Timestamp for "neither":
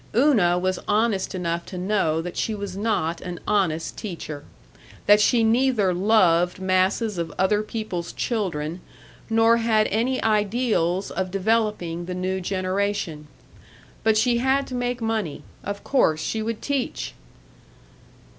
5.43-5.93